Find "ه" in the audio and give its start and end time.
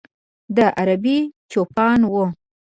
0.67-0.67